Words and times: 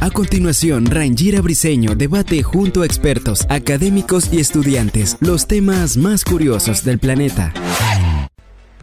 A 0.00 0.10
continuación, 0.10 0.86
Rangira 0.86 1.42
Briseño 1.42 1.94
debate 1.94 2.42
junto 2.42 2.80
a 2.82 2.86
expertos, 2.86 3.44
académicos 3.50 4.32
y 4.32 4.40
estudiantes 4.40 5.18
los 5.20 5.46
temas 5.46 5.96
más 5.96 6.24
curiosos 6.24 6.82
del 6.82 6.98
planeta. 6.98 7.52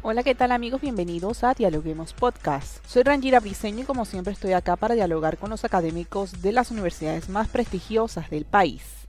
Hola, 0.04 0.22
¿qué 0.22 0.36
tal 0.36 0.52
amigos? 0.52 0.82
Bienvenidos 0.82 1.44
a 1.44 1.56
Dialoguemos 1.56 2.14
Podcast. 2.14 2.86
Soy 2.86 3.02
Rangira 3.02 3.40
Briseño 3.40 3.82
y 3.82 3.86
como 3.86 4.06
siempre 4.06 4.34
estoy 4.34 4.52
acá 4.52 4.76
para 4.76 4.94
dialogar 4.94 5.40
con 5.40 5.50
los 5.50 5.66
académicos 5.66 6.44
de 6.44 6.52
las 6.52 6.70
universidades 6.70 7.28
más 7.28 7.48
prestigiosas 7.48 8.30
del 8.30 8.46
país. 8.46 9.05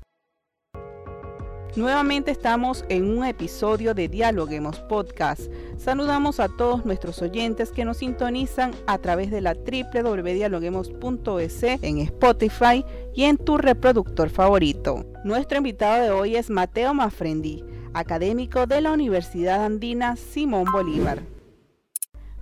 Nuevamente 1.77 2.31
estamos 2.31 2.87
en 2.89 3.05
un 3.05 3.27
episodio 3.27 3.93
de 3.93 4.09
Dialoguemos 4.09 4.81
Podcast. 4.81 5.43
Saludamos 5.77 6.41
a 6.41 6.49
todos 6.49 6.87
nuestros 6.87 7.21
oyentes 7.21 7.71
que 7.71 7.85
nos 7.85 7.99
sintonizan 7.99 8.71
a 8.87 8.97
través 8.97 9.31
de 9.31 9.43
la 9.43 9.53
www.dialoguemos.es 9.53 11.63
en 11.63 11.99
Spotify 11.99 12.83
y 13.15 13.25
en 13.25 13.37
tu 13.37 13.59
reproductor 13.59 14.31
favorito. 14.31 15.05
Nuestro 15.23 15.59
invitado 15.59 16.03
de 16.03 16.11
hoy 16.11 16.37
es 16.37 16.49
Mateo 16.49 16.95
Mafrendi, 16.95 17.63
académico 17.93 18.67
de 18.67 18.81
la 18.81 18.93
Universidad 18.93 19.63
Andina 19.63 20.17
Simón 20.17 20.73
Bolívar. 20.73 21.21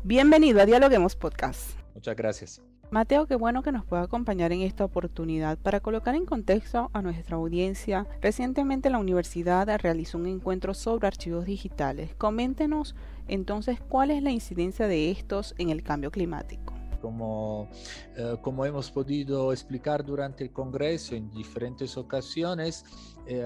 Bienvenido 0.05 0.61
a 0.61 0.67
Dialoguemos 0.67 1.17
Podcast. 1.17 1.70
Muchas 1.92 2.14
gracias. 2.14 2.62
Mateo, 2.90 3.27
qué 3.27 3.34
bueno 3.34 3.62
que 3.62 3.72
nos 3.72 3.84
pueda 3.84 4.02
acompañar 4.02 4.52
en 4.52 4.60
esta 4.60 4.84
oportunidad 4.84 5.58
para 5.58 5.80
colocar 5.80 6.14
en 6.14 6.27
contexto 6.27 6.90
a 6.92 7.02
nuestra 7.02 7.36
audiencia. 7.36 8.06
Recientemente 8.20 8.90
la 8.90 8.98
universidad 8.98 9.68
realizó 9.80 10.18
un 10.18 10.27
encuentro 10.27 10.74
sobre 10.74 11.08
archivos 11.08 11.44
digitales. 11.44 12.14
Coméntenos 12.16 12.94
entonces 13.27 13.80
cuál 13.80 14.10
es 14.10 14.22
la 14.22 14.30
incidencia 14.30 14.86
de 14.86 15.10
estos 15.10 15.55
en 15.58 15.70
el 15.70 15.82
cambio 15.82 16.10
climático. 16.10 16.73
Como, 17.05 17.69
eh, 18.16 18.38
como 18.41 18.64
hemos 18.64 18.91
podido 18.91 19.52
explicar 19.52 20.02
durante 20.02 20.42
el 20.42 20.52
Congreso 20.52 21.14
en 21.14 21.30
diferentes 21.30 21.98
ocasiones, 21.98 22.83
eh, 23.27 23.44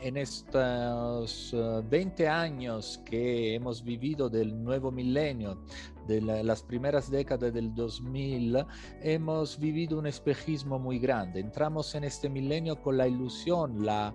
en 0.00 0.16
estos 0.16 1.56
20 1.90 2.22
eh, 2.22 2.28
años 2.28 3.00
que 3.04 3.56
hemos 3.56 3.82
vivido 3.82 4.28
del 4.28 4.62
nuevo 4.62 4.92
milenio, 4.92 5.58
de 6.06 6.20
la, 6.20 6.44
las 6.44 6.62
primeras 6.62 7.10
décadas 7.10 7.52
del 7.52 7.74
2000, 7.74 8.64
hemos 9.02 9.58
vivido 9.58 9.98
un 9.98 10.06
espejismo 10.06 10.78
muy 10.78 11.00
grande. 11.00 11.40
Entramos 11.40 11.96
en 11.96 12.04
este 12.04 12.28
milenio 12.28 12.80
con 12.80 12.96
la 12.96 13.08
ilusión, 13.08 13.84
la 13.84 14.14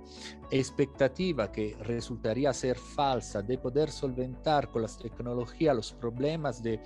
expectativa 0.51 1.51
que 1.51 1.75
resultaría 1.81 2.53
ser 2.53 2.77
falsa 2.77 3.41
de 3.41 3.57
poder 3.57 3.91
solventar 3.91 4.69
con 4.69 4.83
las 4.83 4.97
tecnologías 4.97 5.75
los 5.75 5.93
problemas 5.93 6.63
de, 6.63 6.79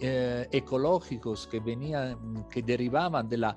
eh, 0.00 0.48
ecológicos 0.52 1.46
que, 1.46 1.60
venían, 1.60 2.46
que 2.50 2.62
derivaban 2.62 3.28
de 3.28 3.38
la 3.38 3.56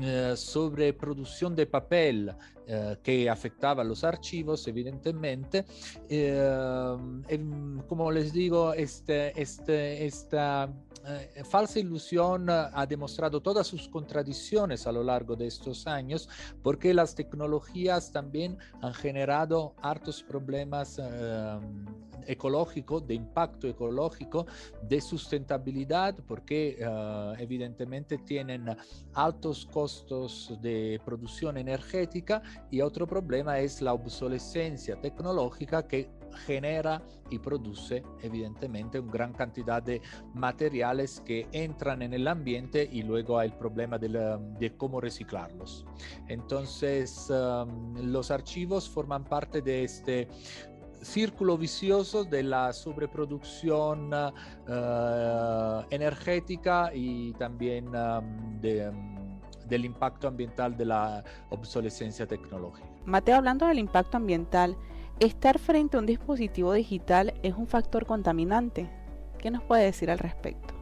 eh, 0.00 0.34
sobreproducción 0.36 1.54
de 1.54 1.66
papel 1.66 2.34
eh, 2.66 2.96
que 3.00 3.30
afectaba 3.30 3.84
los 3.84 4.02
archivos, 4.02 4.66
evidentemente. 4.66 5.64
Eh, 6.08 6.96
em, 7.28 7.78
como 7.82 8.10
les 8.10 8.32
digo, 8.32 8.74
este, 8.74 9.40
este, 9.40 10.04
esta 10.04 10.68
falsa 11.50 11.78
ilusión 11.78 12.48
ha 12.48 12.86
demostrado 12.86 13.42
todas 13.42 13.66
sus 13.66 13.90
contradicciones 13.90 14.86
a 14.86 14.92
lo 14.92 15.04
largo 15.04 15.36
de 15.36 15.46
estos 15.46 15.86
años, 15.86 16.30
porque 16.62 16.94
las 16.94 17.14
tecnologías 17.14 18.10
también 18.10 18.56
han 18.80 18.94
generado 18.94 19.74
hartos 19.82 20.22
problemas 20.22 20.98
ecológico, 22.26 23.00
de 23.00 23.12
impacto 23.16 23.68
ecológico, 23.68 24.46
de 24.88 25.02
sustentabilidad, 25.02 26.14
porque 26.26 26.78
evidentemente 27.38 28.16
tienen 28.16 28.74
altos 29.12 29.66
costos 29.66 29.83
de 30.60 31.00
producción 31.04 31.56
energética 31.58 32.42
y 32.70 32.80
otro 32.80 33.06
problema 33.06 33.58
es 33.58 33.82
la 33.82 33.92
obsolescencia 33.92 34.98
tecnológica 35.00 35.86
que 35.86 36.08
genera 36.46 37.02
y 37.30 37.38
produce 37.38 38.02
evidentemente 38.22 38.98
una 38.98 39.12
gran 39.12 39.32
cantidad 39.32 39.82
de 39.82 40.00
materiales 40.34 41.20
que 41.24 41.46
entran 41.52 42.02
en 42.02 42.14
el 42.14 42.26
ambiente 42.26 42.88
y 42.90 43.02
luego 43.02 43.38
hay 43.38 43.50
el 43.50 43.54
problema 43.56 43.98
de, 43.98 44.08
de 44.58 44.76
cómo 44.76 45.00
reciclarlos. 45.00 45.84
Entonces 46.28 47.30
um, 47.30 47.94
los 48.10 48.30
archivos 48.30 48.88
forman 48.88 49.24
parte 49.24 49.60
de 49.60 49.84
este 49.84 50.28
círculo 51.04 51.58
vicioso 51.58 52.24
de 52.24 52.42
la 52.42 52.72
sobreproducción 52.72 54.12
uh, 54.12 55.84
energética 55.90 56.90
y 56.94 57.32
también 57.34 57.88
um, 57.88 58.60
de, 58.60 58.88
um, 58.88 59.13
del 59.68 59.84
impacto 59.84 60.28
ambiental 60.28 60.76
de 60.76 60.84
la 60.84 61.24
obsolescencia 61.50 62.26
tecnológica. 62.26 62.86
Mateo, 63.04 63.36
hablando 63.36 63.66
del 63.66 63.78
impacto 63.78 64.16
ambiental, 64.16 64.76
estar 65.20 65.58
frente 65.58 65.96
a 65.96 66.00
un 66.00 66.06
dispositivo 66.06 66.72
digital 66.72 67.34
es 67.42 67.54
un 67.54 67.66
factor 67.66 68.06
contaminante. 68.06 68.90
¿Qué 69.38 69.50
nos 69.50 69.62
puede 69.62 69.84
decir 69.84 70.10
al 70.10 70.18
respecto? 70.18 70.73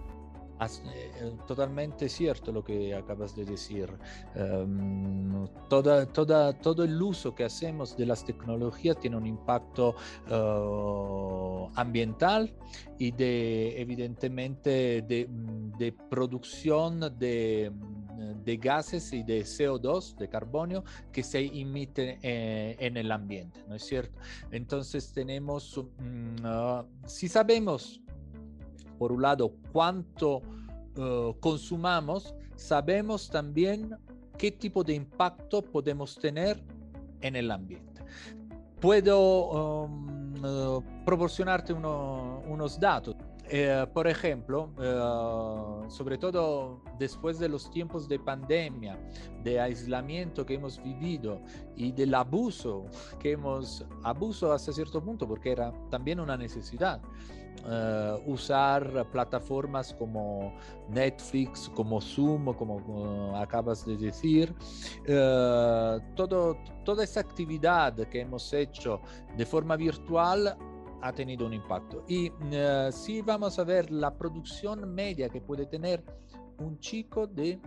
Eh, 0.65 1.33
totalmente 1.47 2.09
cierto 2.09 2.53
lo 2.53 2.63
que 2.63 2.95
acabas 2.95 3.35
de 3.35 3.45
decir. 3.45 3.91
Um, 4.37 5.49
toda, 5.69 6.07
toda, 6.07 6.53
todo 6.53 6.85
el 6.85 7.01
uso 7.01 7.35
que 7.35 7.45
hacemos 7.45 7.97
de 7.97 8.07
las 8.07 8.25
tecnologías 8.25 8.99
tiene 9.01 9.17
un 9.17 9.27
impacto 9.27 9.97
uh, 10.31 11.69
ambiental 11.75 12.55
y 12.99 13.11
de, 13.11 13.81
evidentemente, 13.81 15.03
de, 15.03 15.29
de 15.79 15.93
producción 15.93 17.01
de, 17.19 17.73
de, 18.45 18.57
gases 18.57 19.13
y 19.13 19.25
de 19.25 19.41
CO2, 19.43 20.17
de 20.17 20.29
carbonio, 20.29 20.85
que 21.11 21.25
se 21.25 21.41
emiten 21.41 22.19
eh, 22.23 22.77
en 22.79 22.97
el 22.97 23.11
ambiente, 23.11 23.65
¿no 23.69 23.75
es 23.75 23.85
cierto? 23.85 24.17
Entonces 24.53 25.13
tenemos, 25.13 25.77
uh, 25.77 25.87
si 27.07 27.29
sabemos 27.29 28.03
por 29.03 29.11
un 29.11 29.23
lado, 29.23 29.51
cuánto 29.73 30.37
uh, 30.37 31.35
consumamos, 31.41 32.37
sabemos 32.55 33.29
también 33.29 33.97
qué 34.39 34.53
tipo 34.53 34.85
de 34.85 34.95
impacto 34.95 35.61
podemos 35.61 36.15
tener 36.15 36.63
en 37.21 37.35
el 37.35 37.51
ambiente. 37.51 38.01
Puedo 38.79 39.87
um, 39.87 40.45
uh, 40.45 40.85
proporcionarte 41.05 41.73
uno, 41.73 42.45
unos 42.47 42.79
datos. 42.79 43.17
Eh, 43.55 43.87
por 43.93 44.07
ejemplo, 44.07 44.71
uh, 44.79 45.91
sobre 45.91 46.17
todo 46.17 46.81
después 46.99 47.39
de 47.39 47.51
los 47.51 47.71
tiempos 47.71 48.09
de 48.09 48.19
pandemia, 48.19 48.99
de 49.45 49.61
aislamiento 49.61 50.47
que 50.47 50.55
hemos 50.55 50.83
vivido 50.83 51.39
y 51.77 51.93
del 51.93 52.15
abuso 52.15 52.87
que 53.21 53.33
hemos, 53.33 53.85
abuso 54.05 54.55
hasta 54.55 54.73
cierto 54.73 55.05
punto 55.05 55.29
porque 55.29 55.53
era 55.53 55.71
también 55.91 56.19
una 56.19 56.35
necesidad. 56.35 57.03
Uh, 57.67 58.19
usar 58.33 59.07
plataformas 59.13 59.93
como 59.93 60.55
Netflix, 60.89 61.71
como 61.75 62.01
Zoom, 62.01 62.55
como 62.55 63.37
acabas 63.37 63.85
de 63.85 63.99
decir. 63.99 64.55
Toda 66.17 67.05
esa 67.05 67.21
actividad 67.21 67.95
que 68.09 68.21
hemos 68.23 68.51
hecho 68.55 69.03
de 69.37 69.45
forma 69.45 69.77
virtual 69.77 70.57
ha 71.03 71.13
tenido 71.13 71.47
un 71.47 71.53
impacto. 71.53 72.05
Y 72.09 72.33
si 72.93 73.21
vamos 73.23 73.59
a 73.59 73.65
ver 73.65 73.91
la 73.91 74.17
producción 74.17 74.95
media 74.95 75.29
que 75.29 75.41
puede 75.41 75.67
tener 75.67 76.03
un 76.59 76.79
chico 76.79 77.27
de 77.27 77.61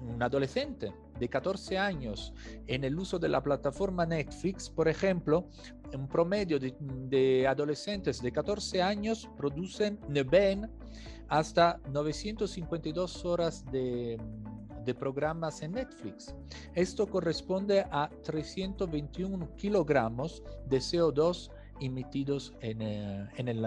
un 0.00 0.22
adolescente 0.22 0.92
de 1.18 1.28
14 1.28 1.78
años 1.78 2.32
en 2.66 2.84
el 2.84 2.98
uso 2.98 3.18
de 3.18 3.28
la 3.28 3.42
plataforma 3.42 4.06
Netflix, 4.06 4.68
por 4.68 4.88
ejemplo, 4.88 5.48
un 5.94 6.08
promedio 6.08 6.58
de, 6.58 7.46
adolescentes 7.46 8.20
de 8.20 8.32
14 8.32 8.82
años 8.82 9.28
producen, 9.36 9.98
ven 10.30 10.70
hasta 11.28 11.80
952 11.90 13.24
horas 13.24 13.64
de, 13.70 14.18
de 14.84 14.94
programas 14.94 15.62
en 15.62 15.72
Netflix. 15.72 16.34
Esto 16.74 17.06
corresponde 17.06 17.86
a 17.90 18.10
321 18.22 19.54
kilogramos 19.56 20.42
de 20.66 20.78
CO2 20.78 21.50
emitidos 21.80 22.52
en, 22.60 22.82
eh, 22.82 23.28
en, 23.36 23.48
el, 23.48 23.64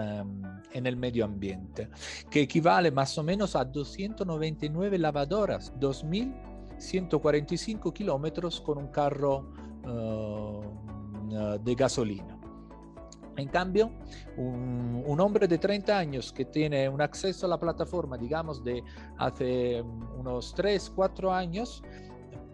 en, 0.72 0.86
el, 0.86 0.96
medio 0.96 1.24
ambiente, 1.24 1.88
que 2.30 2.42
equivale 2.42 2.90
más 2.90 3.16
o 3.18 3.22
menos 3.22 3.56
a 3.56 3.64
299 3.64 4.98
lavadoras, 4.98 5.72
2.145 5.78 7.92
kilómetros 7.92 8.60
con 8.60 8.78
un 8.78 8.88
carro 8.88 9.52
uh, 9.84 10.62
de 11.62 11.74
gasolina. 11.74 12.36
En 13.36 13.48
cambio, 13.48 13.92
un, 14.36 15.04
un, 15.06 15.20
hombre 15.20 15.46
de 15.46 15.58
30 15.58 15.96
años 15.96 16.32
que 16.32 16.44
tiene 16.44 16.88
un 16.88 17.00
acceso 17.00 17.46
a 17.46 17.48
la 17.48 17.60
plataforma, 17.60 18.18
digamos, 18.18 18.64
de 18.64 18.82
hace 19.16 19.80
unos 20.18 20.52
3, 20.54 20.90
4 20.96 21.32
años, 21.32 21.84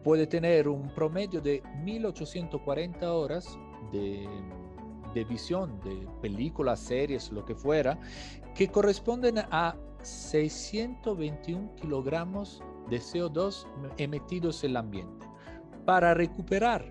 puede 0.04 0.26
tener 0.26 0.68
un 0.68 0.94
promedio 0.94 1.40
de 1.40 1.62
1840 1.82 3.10
horas 3.10 3.58
de, 3.90 4.28
de 5.14 5.24
visión 5.24 5.80
de 5.80 6.06
películas, 6.20 6.80
series, 6.80 7.32
lo 7.32 7.44
que 7.44 7.54
fuera, 7.54 7.98
que 8.54 8.68
corresponden 8.68 9.38
a 9.38 9.76
621 10.02 11.74
kilogramos 11.76 12.62
de 12.90 12.98
CO2 12.98 13.66
emitidos 13.96 14.62
en 14.64 14.70
el 14.70 14.76
ambiente. 14.76 15.26
Para 15.86 16.12
recuperar 16.14 16.84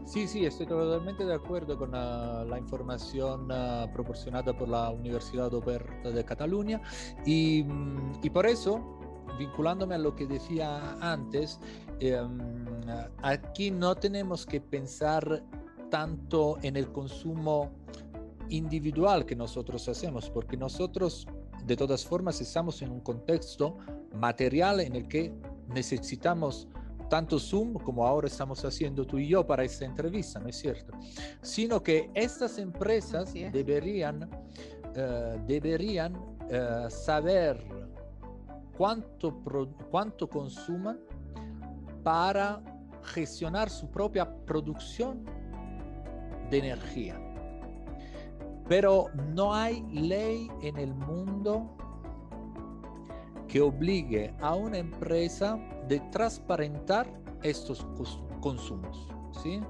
Sí, 0.06 0.28
sí, 0.28 0.46
estoy 0.46 0.66
totalmente 0.66 1.26
de 1.26 1.34
acuerdo 1.34 1.78
con 1.78 1.90
uh, 1.90 2.46
la 2.46 2.58
información 2.58 3.50
uh, 3.52 3.92
proporcionada 3.94 4.56
por 4.56 4.70
la 4.70 4.90
Universidad 4.90 5.54
Oberta 5.54 6.10
de 6.10 6.24
Cataluña. 6.24 6.82
Y, 7.26 7.64
um, 7.64 8.14
y, 8.22 8.30
por 8.30 8.46
eso, 8.46 9.00
vinculándome 9.38 9.96
a 9.96 9.98
lo 9.98 10.16
que 10.16 10.28
decía 10.28 10.98
antes, 11.02 11.60
um, 12.02 12.56
aquí 13.22 13.72
no 13.72 13.96
tenemos 13.96 14.46
que 14.46 14.62
pensar 14.62 15.44
tanto 15.90 16.58
en 16.62 16.76
el 16.76 16.92
consumo 16.92 17.72
individual 18.50 19.26
que 19.26 19.36
nosotros 19.36 19.88
hacemos, 19.90 20.30
porque 20.30 20.58
nosotros 20.58 21.28
de 21.66 21.78
todas 21.78 22.06
formas 22.06 22.42
estamos 22.42 22.82
en 22.82 22.92
un 22.92 23.00
contexto 23.00 23.78
material 24.14 24.82
en 24.82 24.96
el 24.96 25.08
que 25.08 25.34
necesitamos 25.68 26.68
tanto 27.14 27.38
Zoom 27.38 27.74
como 27.76 28.08
ahora 28.08 28.26
estamos 28.26 28.66
haciendo 28.66 29.06
tú 29.06 29.20
y 29.20 29.28
yo 29.28 29.46
para 29.46 29.64
esta 29.64 29.86
entrevista, 29.86 30.40
¿no 30.40 30.48
es 30.48 30.58
cierto? 30.58 30.94
Sino 31.44 31.84
que 31.84 32.10
estas 32.16 32.58
empresas 32.58 33.32
deberían, 33.32 34.24
uh, 34.24 35.46
deberían 35.46 36.16
uh, 36.16 36.90
saber 36.90 37.64
cuánto, 38.76 39.44
cuánto 39.92 40.28
consuman 40.28 41.00
para 42.02 42.64
gestionar 43.04 43.70
su 43.70 43.92
propia 43.92 44.28
producción 44.48 45.24
de 46.50 46.58
energía. 46.58 47.22
Pero 48.68 49.12
no 49.36 49.54
hay 49.54 49.84
ley 49.92 50.50
en 50.64 50.78
el 50.78 50.96
mundo 50.96 51.78
que 53.54 53.62
obligue 53.62 54.34
a 54.42 54.56
una 54.56 54.80
empresa 54.80 55.60
de 55.88 56.00
transparentar 56.10 57.08
estos 57.44 57.86
consumos. 58.42 59.08
¿sí? 59.44 59.62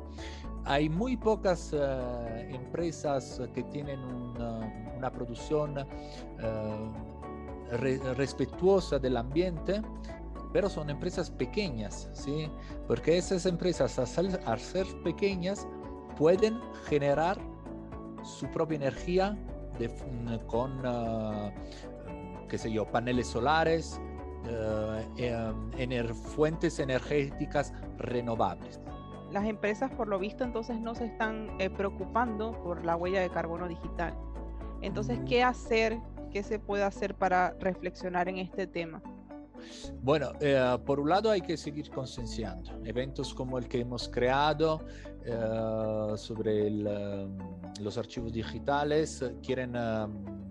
Hay 0.64 0.88
muy 0.88 1.18
pocas 1.18 1.74
uh, 1.74 1.78
empresas 2.50 3.42
que 3.54 3.62
tienen 3.64 4.00
una, 4.00 5.12
producción 5.12 5.76
re 7.72 7.98
respetuosa 8.16 9.00
del 9.00 9.18
ambiente, 9.18 9.82
pero 10.54 10.70
son 10.70 10.90
empresas 10.90 11.30
pequeñas, 11.30 12.10
¿sí? 12.14 12.50
porque 12.88 13.18
esas 13.18 13.46
empresas 13.46 14.00
al 14.00 14.60
ser, 14.62 14.88
pequeñas 15.04 15.68
pueden 16.18 16.58
generar 16.86 17.38
su 18.24 18.48
propia 18.48 18.78
energía 18.78 19.38
con, 20.48 20.86
uh, 20.86 21.52
qué 22.54 22.60
sé 22.60 22.72
yo, 22.72 22.86
paneles 22.86 23.26
solares, 23.26 24.00
uh, 24.46 25.72
ener 25.76 26.14
fuentes 26.14 26.78
energéticas 26.78 27.74
renovables. 27.98 28.80
Las 29.32 29.46
empresas, 29.46 29.90
por 29.90 30.08
lo 30.08 30.20
visto, 30.20 30.44
entonces 30.44 30.80
no 30.80 30.94
se 30.94 31.06
están 31.06 31.60
eh, 31.60 31.72
preocupando 31.72 32.52
por 32.62 32.86
la 32.86 32.96
huella 32.96 33.22
de 33.22 33.32
carbono 33.32 33.68
digital. 33.68 34.14
Entonces, 34.84 35.20
mm. 35.20 35.26
¿qué 35.26 35.44
hacer? 35.44 35.98
¿Qué 36.32 36.44
se 36.44 36.60
puede 36.60 36.84
hacer 36.84 37.16
para 37.16 37.56
reflexionar 37.60 38.30
en 38.30 38.38
este 38.38 38.68
tema? 38.68 39.02
Bueno, 40.04 40.34
eh, 40.40 40.78
por 40.86 41.00
un 41.00 41.10
lado 41.10 41.32
hay 41.32 41.42
que 41.42 41.58
seguir 41.58 41.90
concienciando. 41.90 42.70
Eventos 42.86 43.34
como 43.34 43.58
el 43.58 43.68
que 43.68 43.80
hemos 43.80 44.08
creado 44.10 44.86
eh, 45.26 46.14
sobre 46.18 46.68
el, 46.68 46.86
um, 46.86 47.38
los 47.82 47.98
archivos 47.98 48.32
digitales 48.32 49.26
quieren 49.42 49.76
um, 49.76 50.43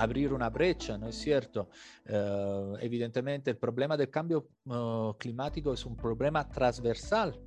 abrir 0.00 0.32
una 0.32 0.48
brecha, 0.48 0.96
¿no 0.96 1.08
es 1.08 1.16
cierto? 1.16 1.68
Uh, 2.08 2.76
evidentemente 2.80 3.50
el 3.50 3.56
problema 3.56 3.96
del 3.96 4.10
cambio 4.10 4.48
uh, 4.66 5.14
climático 5.18 5.72
es 5.72 5.84
un 5.84 5.96
problema 5.96 6.48
transversal 6.48 7.38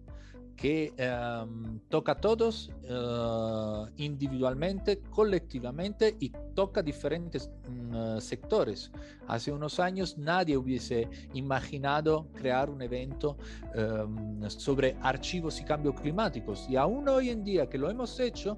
que 0.56 0.94
um, 1.00 1.80
toca 1.90 2.14
a 2.14 2.16
todos 2.16 2.70
uh, 2.90 3.88
individualmente, 3.98 5.02
colectivamente 5.10 6.16
y 6.20 6.32
toca 6.54 6.82
diferentes 6.82 7.50
um, 7.68 8.20
sectores. 8.20 8.92
Hace 9.28 9.52
unos 9.52 9.80
años 9.80 10.18
nadie 10.18 10.56
hubiese 10.56 11.10
imaginado 11.34 12.28
crear 12.34 12.70
un 12.70 12.82
evento 12.82 13.38
um, 13.76 14.48
sobre 14.50 14.96
archivos 15.02 15.60
y 15.60 15.64
cambios 15.64 16.00
climáticos 16.00 16.70
y 16.70 16.76
aún 16.76 17.08
hoy 17.10 17.30
en 17.30 17.44
día 17.44 17.68
que 17.68 17.78
lo 17.78 17.90
hemos 17.90 18.20
hecho, 18.20 18.58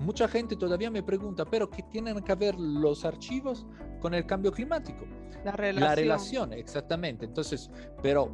mucha 0.00 0.26
gente 0.26 0.56
todavía 0.56 0.90
me 0.90 1.02
pregunta, 1.02 1.44
pero 1.44 1.68
¿qué 1.68 1.82
tienen 1.82 2.20
que 2.22 2.34
ver 2.34 2.58
los 2.58 3.04
archivos 3.04 3.66
con 4.00 4.14
el 4.14 4.26
cambio 4.26 4.50
climático? 4.50 5.04
La 5.44 5.52
relación. 5.52 5.88
La 5.88 5.94
relación, 5.94 6.52
exactamente. 6.52 7.26
Entonces, 7.26 7.70
pero 8.02 8.30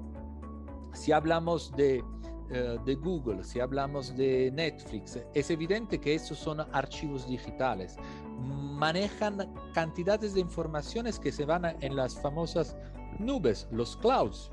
si 0.92 1.12
hablamos 1.12 1.72
de, 1.76 2.02
uh, 2.02 2.82
de 2.84 2.94
Google, 2.94 3.42
si 3.42 3.60
hablamos 3.60 4.16
de 4.16 4.50
Netflix, 4.52 5.18
es 5.34 5.50
evidente 5.50 6.00
que 6.00 6.14
esos 6.14 6.38
son 6.38 6.60
archivos 6.72 7.26
digitales. 7.26 7.96
Manejan 8.38 9.52
cantidades 9.74 10.34
de 10.34 10.40
informaciones 10.40 11.18
que 11.18 11.32
se 11.32 11.44
van 11.44 11.64
a, 11.64 11.76
en 11.80 11.96
las 11.96 12.20
famosas 12.20 12.76
nubes, 13.18 13.66
los 13.72 13.96
clouds. 13.96 14.50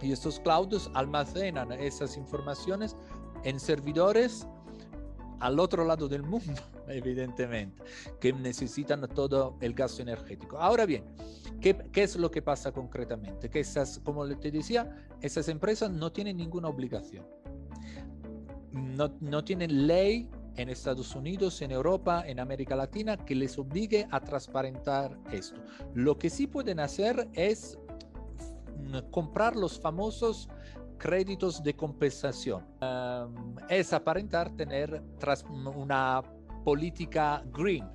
Y 0.00 0.12
estos 0.12 0.40
clouds 0.40 0.90
almacenan 0.94 1.72
esas 1.72 2.16
informaciones 2.16 2.96
en 3.44 3.60
servidores 3.60 4.46
al 5.40 5.60
otro 5.60 5.84
lado 5.84 6.08
del 6.08 6.22
mundo, 6.22 6.60
evidentemente, 6.88 7.82
que 8.20 8.32
necesitan 8.32 9.06
todo 9.08 9.56
el 9.60 9.74
gasto 9.74 10.02
energético. 10.02 10.58
Ahora 10.58 10.86
bien, 10.86 11.04
¿qué, 11.60 11.76
¿qué, 11.92 12.02
es 12.02 12.16
lo 12.16 12.30
que 12.30 12.42
pasa 12.42 12.72
concretamente? 12.72 13.48
Que 13.48 13.60
esas, 13.60 14.00
como 14.00 14.26
te 14.36 14.50
decía, 14.50 15.06
esas 15.20 15.48
empresas 15.48 15.90
no 15.90 16.12
tienen 16.12 16.36
ninguna 16.36 16.68
obligación. 16.68 17.26
No, 18.72 19.12
no 19.20 19.44
tienen 19.44 19.86
ley 19.86 20.28
en 20.58 20.68
Estados 20.68 21.14
Unidos, 21.14 21.62
en 21.62 21.70
Europa, 21.70 22.24
en 22.26 22.40
América 22.40 22.74
Latina, 22.74 23.16
que 23.16 23.34
les 23.34 23.56
obligue 23.58 24.06
a 24.10 24.20
transparentar 24.20 25.16
esto. 25.32 25.60
Lo 25.94 26.18
que 26.18 26.30
sí 26.30 26.46
pueden 26.46 26.80
hacer 26.80 27.28
es 27.32 27.78
mm, 28.76 29.10
comprar 29.10 29.56
los 29.56 29.80
famosos 29.80 30.48
créditos 30.98 31.62
de 31.62 31.74
compensación. 31.74 32.64
Es 33.68 33.92
aparentar 33.92 34.50
tener 34.50 35.02
una 35.76 36.22
política 36.64 37.42
green. 37.52 37.86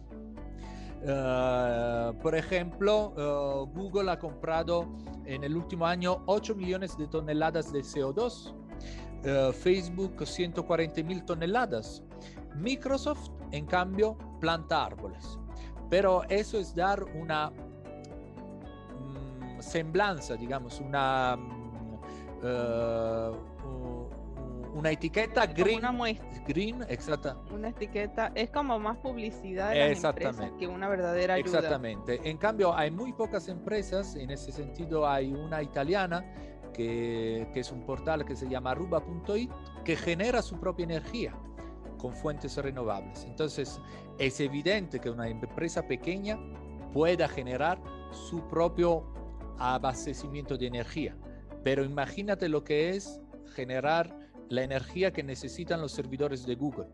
Uh, 1.04 2.18
por 2.20 2.34
ejemplo, 2.34 3.10
uh, 3.10 3.66
Google 3.78 4.10
ha 4.10 4.18
comprado 4.18 4.88
en 5.26 5.44
el 5.44 5.58
último 5.58 5.86
año 5.86 6.24
8 6.28 6.56
millones 6.56 6.98
de 6.98 7.08
toneladas 7.08 7.74
de 7.74 7.82
CO2, 7.82 8.54
uh, 8.54 9.52
Facebook 9.52 10.26
140 10.26 11.04
mil 11.04 11.26
toneladas. 11.26 12.02
Microsoft 12.56 13.32
en 13.52 13.66
cambio, 13.66 14.18
planta 14.40 14.86
árboles. 14.86 15.38
Pero 15.90 16.24
eso 16.30 16.58
es 16.58 16.74
dar 16.74 17.04
una 17.04 17.52
mm, 17.52 19.60
semblanza, 19.60 20.36
digamos, 20.36 20.80
una, 20.80 21.38
eh, 22.44 23.32
una 24.74 24.92
etiqueta 24.92 25.46
green. 25.46 25.80
Una 25.80 25.92
muestra. 25.92 26.28
Green, 26.48 26.84
exacta. 26.90 27.38
Una 27.52 27.70
etiqueta 27.70 28.32
es 28.36 28.50
como 28.50 28.80
más 28.80 28.98
publicidad 28.98 29.72
de 29.72 29.90
las 29.90 30.04
empresas 30.04 30.52
que 30.60 30.68
una 30.68 30.90
verdadera 30.90 31.36
ayuda. 31.36 31.60
Exactamente. 31.60 32.20
En 32.24 32.38
cambio, 32.38 32.76
hay 32.76 32.92
muy 32.92 33.14
pocas 33.14 33.48
empresas, 33.48 34.16
en 34.16 34.32
ese 34.32 34.52
sentido 34.52 35.08
hay 35.08 35.32
una 35.32 35.62
italiana 35.62 36.26
que, 36.74 37.48
que 37.54 37.60
es 37.60 37.72
un 37.72 37.86
portal 37.86 38.26
que 38.26 38.36
se 38.36 38.50
llama 38.50 38.74
ruba.it 38.74 39.50
que 39.86 39.96
genera 39.96 40.42
su 40.42 40.60
propia 40.60 40.84
energía 40.86 41.34
con 41.98 42.14
fuentes 42.14 42.58
renovables. 42.58 43.24
Entonces, 43.24 43.80
es 44.18 44.40
evidente 44.40 45.00
que 45.00 45.10
una 45.10 45.30
empresa 45.30 45.88
pequeña 45.88 46.38
pueda 46.92 47.28
generar 47.28 47.80
su 48.12 48.42
propio 48.50 49.06
abastecimiento 49.58 50.58
de 50.58 50.68
energía. 50.68 51.16
Pero 51.64 51.84
imagínate 51.84 52.50
lo 52.50 52.64
que 52.64 52.90
es 52.90 53.22
generar 53.56 54.16
la 54.50 54.64
energía 54.64 55.12
que 55.12 55.24
necesitan 55.24 55.82
los 55.82 55.92
servidores 55.92 56.46
de 56.46 56.56
Google. 56.56 56.88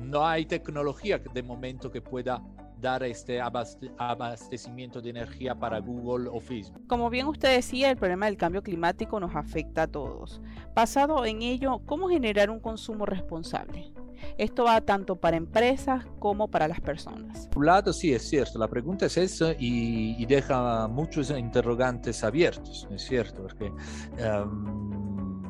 No 0.00 0.26
hay 0.26 0.46
tecnología 0.46 1.18
de 1.18 1.42
momento 1.42 1.90
que 1.90 2.00
pueda 2.00 2.42
dar 2.80 3.02
este 3.02 3.40
abastecimiento 3.40 5.00
de 5.00 5.10
energía 5.10 5.54
para 5.54 5.78
Google 5.78 6.28
o 6.30 6.40
Facebook. 6.40 6.86
Como 6.86 7.08
bien 7.08 7.26
usted 7.26 7.54
decía, 7.54 7.90
el 7.90 7.96
problema 7.96 8.26
del 8.26 8.36
cambio 8.36 8.62
climático 8.62 9.18
nos 9.20 9.34
afecta 9.34 9.82
a 9.82 9.86
todos. 9.86 10.42
Basado 10.74 11.24
en 11.24 11.42
ello, 11.42 11.80
¿cómo 11.86 12.08
generar 12.08 12.50
un 12.50 12.60
consumo 12.60 13.06
responsable? 13.06 13.92
Esto 14.38 14.64
va 14.64 14.80
tanto 14.80 15.16
para 15.16 15.36
empresas 15.36 16.04
como 16.18 16.48
para 16.48 16.68
las 16.68 16.80
personas. 16.80 17.48
Por 17.48 17.58
un 17.58 17.66
lado, 17.66 17.92
sí, 17.92 18.12
es 18.12 18.28
cierto, 18.28 18.58
la 18.58 18.68
pregunta 18.68 19.06
es 19.06 19.16
esa 19.16 19.52
y, 19.58 20.24
deja 20.26 20.88
muchos 20.88 21.30
interrogantes 21.30 22.24
abiertos, 22.24 22.88
es 22.90 23.02
cierto, 23.04 23.42
porque 23.42 23.70
em, 24.16 25.42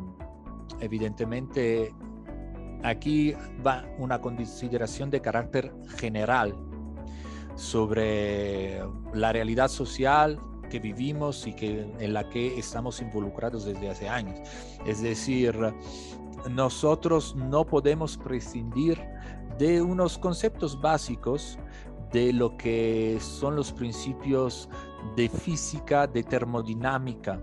evidentemente 0.80 1.94
aquí 2.82 3.34
va 3.64 3.84
una 3.98 4.20
consideración 4.20 5.10
de 5.10 5.20
carácter 5.20 5.72
general 5.96 6.54
sobre 7.54 8.80
la 9.14 9.32
realidad 9.32 9.68
social 9.68 10.38
que 10.70 10.80
vivimos 10.80 11.46
y 11.46 11.54
que, 11.54 11.86
en 11.98 12.12
la 12.12 12.28
que 12.28 12.58
estamos 12.58 13.00
involucrados 13.00 13.64
desde 13.64 13.90
hace 13.90 14.08
años. 14.08 14.40
Es 14.86 15.02
decir, 15.02 15.54
nosotros 16.50 17.34
no 17.34 17.64
podemos 17.64 18.16
prescindir 18.16 19.00
de 19.58 19.80
unos 19.80 20.18
conceptos 20.18 20.80
básicos 20.80 21.58
de 22.12 22.32
lo 22.32 22.56
que 22.56 23.18
son 23.20 23.56
los 23.56 23.72
principios 23.72 24.68
de 25.16 25.28
física, 25.28 26.06
de 26.06 26.22
termodinámica. 26.22 27.40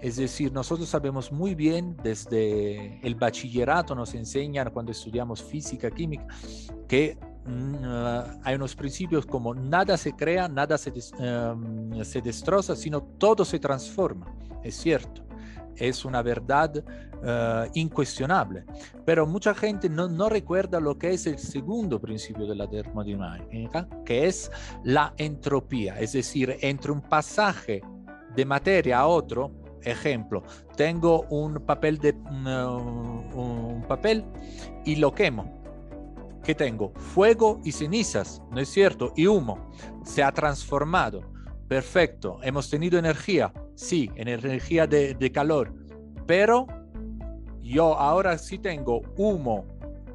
Es 0.00 0.16
decir, 0.16 0.52
nosotros 0.52 0.88
sabemos 0.88 1.30
muy 1.30 1.54
bien 1.54 1.96
desde 2.02 3.00
el 3.06 3.14
bachillerato, 3.14 3.94
nos 3.94 4.14
enseñan 4.14 4.70
cuando 4.70 4.92
estudiamos 4.92 5.42
física, 5.42 5.90
química, 5.90 6.26
que 6.88 7.18
mm, 7.46 7.84
hay 8.42 8.54
unos 8.54 8.74
principios 8.74 9.26
como 9.26 9.54
nada 9.54 9.96
se 9.96 10.12
crea, 10.12 10.48
nada 10.48 10.78
se, 10.78 10.92
em, 11.18 12.04
se 12.04 12.20
destroza, 12.20 12.76
sino 12.76 13.02
todo 13.02 13.44
se 13.44 13.58
transforma. 13.58 14.34
Es 14.62 14.76
cierto 14.76 15.29
es 15.76 16.04
una 16.04 16.22
verdad 16.22 16.82
uh, 17.22 17.70
incuestionable. 17.74 18.64
Pero 19.04 19.26
mucha 19.26 19.54
gente 19.54 19.88
no, 19.88 20.28
recuerda 20.28 20.80
lo 20.80 20.98
que 20.98 21.10
es 21.10 21.26
el 21.26 21.38
segundo 21.38 22.00
principio 22.00 22.46
de 22.46 22.54
la 22.54 22.68
termodinámica, 22.68 23.88
que 24.04 24.26
es 24.26 24.50
la 24.84 25.14
entropía. 25.16 25.98
Es 25.98 26.12
decir, 26.12 26.56
entre 26.60 26.92
un 26.92 27.00
pasaje 27.00 27.82
de 28.34 28.44
materia 28.44 29.00
a 29.00 29.06
otro, 29.06 29.52
ejemplo, 29.82 30.42
tengo 30.76 31.22
un 31.30 31.54
papel, 31.66 31.98
de, 31.98 32.12
uh, 32.12 33.40
un 33.40 33.84
papel 33.88 34.24
y 34.84 34.96
lo 34.96 35.14
quemo. 35.14 35.60
¿Qué 36.44 36.54
tengo? 36.54 36.92
Fuego 36.96 37.60
y 37.64 37.72
cenizas, 37.72 38.42
¿no 38.50 38.60
es 38.60 38.68
cierto? 38.70 39.12
Y 39.14 39.26
humo. 39.26 39.70
Se 40.04 40.22
ha 40.22 40.32
transformado. 40.32 41.20
Perfecto. 41.68 42.38
Hemos 42.42 42.70
tenido 42.70 42.98
energía 42.98 43.52
sí, 43.74 44.10
energía 44.16 44.86
de, 44.86 45.32
calor, 45.32 45.74
pero 46.26 46.66
yo 47.60 47.98
ahora 47.98 48.38
sí 48.38 48.58
tengo 48.58 49.02
humo 49.16 49.64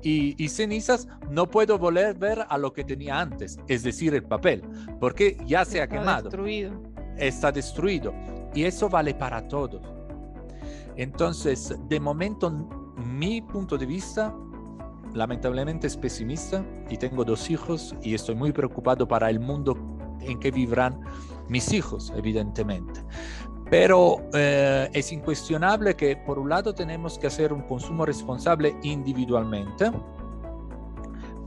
y, 0.02 0.48
cenizas, 0.50 1.08
no 1.32 1.50
puedo 1.50 1.80
volver 1.80 2.46
a 2.48 2.58
lo 2.60 2.74
que 2.74 2.84
tenía 2.84 3.20
antes, 3.20 3.58
es 3.68 3.82
decir, 3.82 4.14
el 4.14 4.24
papel, 4.24 4.62
porque 5.00 5.36
ya 5.48 5.66
se 5.66 5.82
ha 5.82 5.88
quemado. 5.88 6.30
Destruido. 6.30 6.80
Está 7.18 7.52
destruido. 7.52 8.14
Y 8.54 8.66
eso 8.66 8.88
vale 8.88 9.16
para 9.16 9.48
todos. 9.48 9.82
Entonces, 10.96 11.76
de 11.90 12.00
momento, 12.00 12.52
mi 12.98 13.42
punto 13.42 13.78
de 13.80 13.88
vista, 13.88 14.34
lamentablemente 15.16 15.88
es 15.88 15.98
pesimista 15.98 16.64
y 16.90 16.98
tengo 16.98 17.24
dos 17.26 17.50
hijos 17.50 17.96
y 18.04 18.14
estoy 18.14 18.36
muy 18.36 18.52
preocupado 18.52 19.08
para 19.08 19.30
el 19.30 19.40
mundo 19.40 19.76
en 20.22 20.40
que 20.40 20.52
vivirán 20.52 21.00
mis 21.50 21.72
hijos, 21.74 22.12
evidentemente. 22.16 23.04
Pero 23.70 24.18
eh, 24.34 24.90
es 24.94 25.12
incuestionable 25.12 25.96
que 25.96 26.18
por 26.18 26.38
un 26.38 26.50
lado 26.50 26.74
tenemos 26.74 27.18
que 27.18 27.28
hacer 27.28 27.52
un 27.52 27.62
consumo 27.64 28.06
responsable 28.06 28.78
individualmente, 28.84 29.92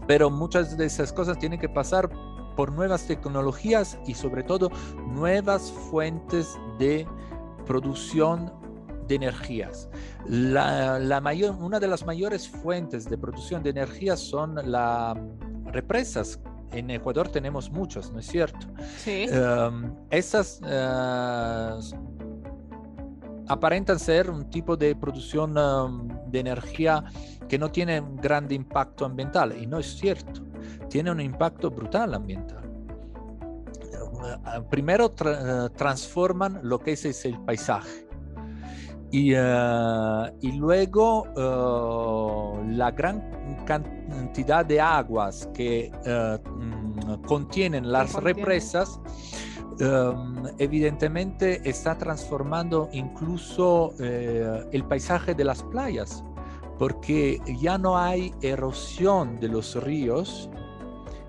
pero 0.07 0.31
muchas 0.31 0.77
de 0.77 0.87
esas 0.87 1.13
cosas 1.13 1.39
tienen 1.39 1.61
que 1.61 1.69
pasar 1.69 2.11
por 2.57 2.73
nuevas 2.73 3.07
tecnologías 3.07 3.99
y 4.05 4.15
sobre 4.15 4.43
todo 4.43 4.71
nuevas 5.07 5.71
fuentes 5.71 6.59
de 6.79 7.07
producción 7.67 8.53
de 9.07 9.15
energías. 9.15 9.89
La, 10.27 11.21
mayor, 11.23 11.55
una 11.61 11.79
de 11.79 11.87
las 11.87 12.05
mayores 12.05 12.49
fuentes 12.49 13.09
de 13.09 13.17
producción 13.17 13.63
de 13.63 13.71
energía 13.71 14.17
son 14.17 14.57
las 14.71 15.17
represas 15.67 16.41
en 16.73 16.91
Ecuador 16.91 17.29
tenemos 17.29 17.71
muchos, 17.71 18.13
¿no 18.13 18.21
es 18.21 18.27
cierto? 18.27 18.67
Sí. 18.99 19.27
Em, 19.31 19.93
esas 20.11 20.61
eh, 20.67 21.79
aparentan 23.49 23.99
ser 23.99 24.31
un 24.31 24.49
tipo 24.51 24.77
de 24.77 24.95
producción 24.95 25.57
em, 25.57 26.09
de 26.31 26.41
energía 26.41 27.05
que 27.49 27.59
no 27.59 27.71
tiene 27.71 28.01
un 28.01 28.17
gran 28.17 28.51
impacto 28.53 29.05
ambiental 29.05 29.57
y 29.61 29.67
no 29.67 29.79
es 29.79 29.97
cierto, 29.97 30.43
tiene 30.89 31.11
un 31.11 31.21
impacto 31.21 31.71
brutal 31.71 32.15
ambiental. 32.15 32.65
Eh, 34.25 34.61
primero 34.69 35.15
eh, 35.25 35.69
transforman 35.77 36.61
lo 36.63 36.79
que 36.79 36.93
es, 36.93 37.25
el 37.25 37.41
paisaje 37.41 38.08
y, 39.11 39.33
y 39.33 40.53
luego 40.53 41.27
la 42.67 42.91
gran 42.91 43.65
cantidad 43.65 44.65
de 44.65 44.81
aguas 44.81 45.49
que 45.55 45.91
mm, 46.45 46.79
contienen 47.27 47.91
las 47.91 48.15
represas 48.15 49.01
em, 49.81 50.43
evidentemente 50.59 51.61
está 51.69 51.97
transformando 51.97 52.89
incluso 52.93 53.95
eh, 54.01 54.65
el 54.73 54.85
paisaje 54.85 55.35
de 55.35 55.45
las 55.45 55.63
playas, 55.63 56.25
porque 56.79 57.41
ya 57.61 57.79
no 57.79 57.97
hay 57.97 58.35
erosión 58.41 59.39
de 59.41 59.49
los 59.49 59.83
ríos 59.83 60.51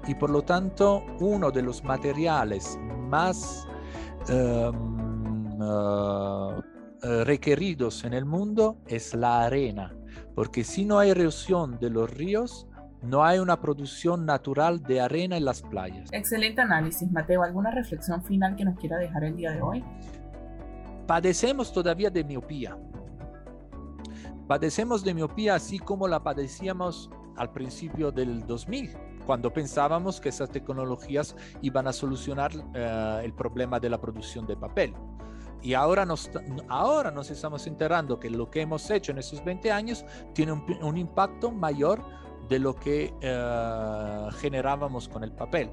y 0.08 0.16
por 0.16 0.30
lo 0.30 0.42
tanto 0.42 1.04
uno 1.20 1.52
de 1.52 1.62
los 1.62 1.84
materiales 1.84 2.80
más 3.10 3.68
em, 4.28 5.00
eh, 5.62 6.39
requeridos 7.24 8.04
en 8.04 8.14
el 8.14 8.26
mundo 8.26 8.78
es 8.88 9.14
la 9.14 9.44
arena, 9.44 9.96
porque 10.36 10.64
si 10.64 10.86
no 10.86 11.00
hay 11.00 11.12
erosión 11.12 11.80
de 11.80 11.90
los 11.90 12.10
ríos, 12.10 12.68
no 13.02 13.24
hay 13.24 13.40
una 13.40 13.62
producción 13.62 14.26
natural 14.26 14.84
de 14.84 15.02
arena 15.02 15.38
en 15.38 15.46
las 15.46 15.62
playas. 15.62 16.10
Excelente 16.12 16.62
análisis, 16.62 17.10
Mateo. 17.12 17.44
¿Alguna 17.44 17.72
reflexión 17.72 18.24
final 18.24 18.56
que 18.56 18.66
nos 18.66 18.78
quiera 18.78 18.98
dejar 18.98 19.24
el 19.24 19.36
día 19.36 19.52
de 19.52 19.62
hoy? 19.62 19.84
Padecemos 21.08 21.72
todavía 21.72 22.10
de 22.10 22.24
miopía. 22.24 22.78
Padecemos 24.48 25.04
de 25.04 25.14
miopía 25.14 25.56
así 25.56 25.80
como 25.80 26.08
la 26.08 26.22
padecíamos 26.22 27.10
al 27.38 27.52
principio 27.54 28.12
del 28.12 28.46
2000, 28.46 28.92
cuando 29.26 29.54
pensábamos 29.54 30.20
que 30.20 30.30
esas 30.30 30.50
tecnologías 30.50 31.36
iban 31.62 31.88
a 31.88 31.94
solucionar 31.94 32.52
eh, 32.74 33.22
el 33.24 33.34
problema 33.34 33.80
de 33.80 33.90
la 33.90 34.02
producción 34.02 34.46
de 34.46 34.58
papel. 34.58 34.94
Y 35.62 35.74
ahora 35.74 36.06
nos, 36.06 36.30
ahora 36.68 37.12
nos 37.12 37.30
estamos 37.30 37.68
enterando 37.68 38.20
que 38.20 38.30
lo 38.30 38.50
que 38.50 38.62
hemos 38.62 38.90
hecho 38.90 39.12
en 39.12 39.18
esos 39.18 39.44
20 39.44 39.72
años 39.72 40.06
tiene 40.34 40.54
un, 40.54 40.98
impacto 40.98 41.52
mayor 41.52 42.02
de 42.48 42.60
lo 42.60 42.76
que 42.76 43.14
eh, 43.22 44.28
generábamos 44.38 45.10
con 45.10 45.24
el 45.24 45.32
papel. 45.32 45.72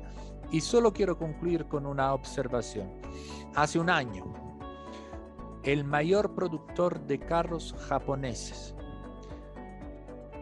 Y 0.51 0.61
solo 0.61 0.93
quiero 0.93 1.17
concluir 1.17 1.67
con 1.67 1.87
una 1.87 2.15
observación. 2.15 2.91
Hace 3.55 3.79
un 3.79 3.91
año, 3.91 4.25
el 5.63 5.85
mayor 5.85 6.35
productor 6.35 7.01
de 7.07 7.19
carros 7.19 7.75
japoneses 7.89 8.77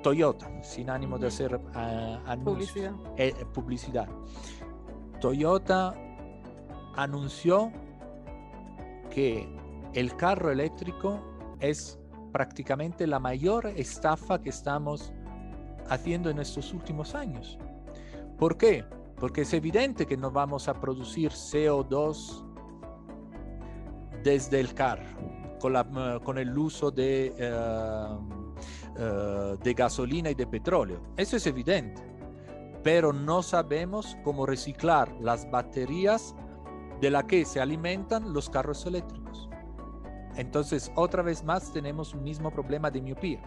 Toyota, 0.05 0.63
sin 0.63 0.91
ánimo 0.91 1.19
de 1.19 1.29
hacer 1.29 1.59
publicidad. 2.45 2.93
publicidad. 3.55 4.09
Toyota 5.19 5.95
anunció 6.95 7.73
que 9.15 9.49
el 9.95 10.17
carro 10.17 10.51
eléctrico 10.51 11.21
es 11.61 11.99
prácticamente 12.33 13.07
la 13.07 13.21
mayor 13.21 13.67
estafa 13.77 14.41
que 14.41 14.51
estamos 14.51 15.13
haciendo 15.89 16.31
en 16.31 16.41
estos 16.41 16.73
últimos 16.73 17.15
años. 17.15 17.59
¿Por 18.39 18.57
qué? 18.57 18.85
Porque 19.17 19.43
es 19.43 19.55
evidente 19.55 20.07
que 20.07 20.17
no 20.17 20.31
vamos 20.31 20.69
a 20.69 20.81
producir 20.81 21.31
CO2 21.31 22.45
desde 24.25 24.59
el 24.59 24.75
carro 24.75 25.07
con, 25.61 25.75
con 26.25 26.39
el 26.39 26.59
uso 26.59 26.91
de, 26.91 27.33
eh, 27.39 28.19
eh, 28.99 29.57
de 29.63 29.75
gasolina 29.75 30.31
y 30.31 30.35
de 30.35 30.47
petróleo. 30.47 31.01
Eso 31.17 31.37
es 31.37 31.47
evidente. 31.47 32.03
Pero 32.83 33.13
no 33.13 33.43
sabemos 33.43 34.17
cómo 34.25 34.45
reciclar 34.45 35.11
las 35.21 35.51
baterías 35.51 36.35
de 37.01 37.11
la 37.11 37.27
que 37.27 37.45
se 37.45 37.61
alimentan 37.61 38.33
los 38.33 38.49
carros 38.51 38.87
eléctricos. 38.87 39.49
Entonces, 40.37 40.91
otra 40.97 41.23
vez 41.23 41.45
más 41.45 41.73
tenemos 41.73 42.15
un 42.15 42.25
mismo 42.25 42.51
problema 42.51 42.91
de 42.91 43.01
miopía. 43.01 43.41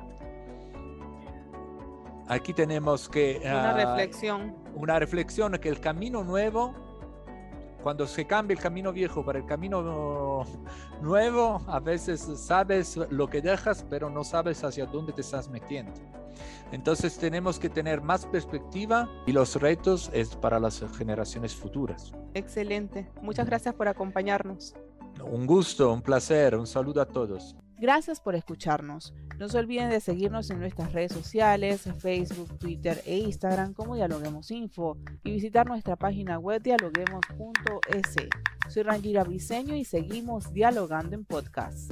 Aquí 2.29 2.53
tenemos 2.53 3.07
que... 3.07 3.39
Una 3.41 3.71
ah, 3.71 3.73
reflexión. 3.73 4.55
Una 4.75 4.99
reflexión 4.99 5.53
que 5.53 5.69
el 5.69 5.79
camino 5.79 6.23
nuevo, 6.23 6.73
cuando 7.83 8.05
se 8.05 8.25
cambia 8.25 8.53
el 8.53 8.59
camino 8.59 8.91
viejo 8.91 9.23
para 9.23 9.39
el 9.39 9.45
camino 9.45 10.45
nuevo, 11.01 11.61
a 11.67 11.79
veces 11.79 12.21
sabes 12.35 12.97
lo 12.97 13.29
que 13.29 13.41
dejas, 13.41 13.85
pero 13.89 14.09
no 14.09 14.23
sabes 14.23 14.63
hacia 14.63 14.85
dónde 14.85 15.13
te 15.13 15.21
estás 15.21 15.49
metiendo. 15.49 15.93
Entonces 16.71 17.17
tenemos 17.17 17.59
que 17.59 17.69
tener 17.69 18.01
más 18.01 18.25
perspectiva 18.25 19.09
y 19.25 19.31
los 19.31 19.55
retos 19.55 20.09
es 20.13 20.35
para 20.35 20.59
las 20.59 20.83
generaciones 20.97 21.55
futuras. 21.55 22.13
Excelente. 22.33 23.09
Muchas 23.21 23.45
gracias 23.45 23.73
por 23.75 23.87
acompañarnos. 23.87 24.75
Un 25.23 25.45
gusto, 25.45 25.91
un 25.91 26.01
placer, 26.01 26.55
un 26.55 26.67
saludo 26.67 27.01
a 27.01 27.05
todos. 27.05 27.55
Gracias 27.79 28.19
por 28.19 28.33
escucharnos. 28.35 29.13
No 29.37 29.47
se 29.49 29.59
olviden 29.59 29.91
de 29.91 29.99
seguirnos 29.99 30.49
en 30.49 30.59
nuestras 30.59 30.93
redes 30.93 31.13
sociales, 31.13 31.83
Facebook, 31.99 32.57
Twitter 32.57 33.03
e 33.05 33.17
Instagram 33.17 33.73
como 33.73 33.95
Dialoguemos 33.95 34.49
Info 34.49 34.97
y 35.23 35.31
visitar 35.31 35.67
nuestra 35.67 35.95
página 35.95 36.39
web 36.39 36.61
dialoguemos.es. 36.63 38.15
Soy 38.69 38.83
Rangira 38.83 39.23
Briseño 39.23 39.75
y 39.75 39.85
seguimos 39.85 40.51
dialogando 40.53 41.15
en 41.15 41.25
podcast. 41.25 41.91